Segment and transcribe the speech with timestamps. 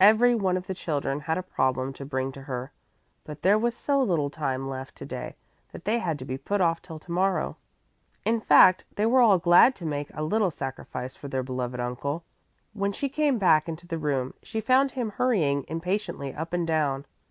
[0.00, 2.72] Every one of the children had a problem to bring to her,
[3.24, 5.34] but there was so little time left to day
[5.72, 7.56] that they had to be put off till to morrow.
[8.22, 12.22] In fact, they were all glad to make a little sacrifice for their beloved uncle.
[12.74, 17.06] When she came back into the room, she found him hurrying impatiently up and down.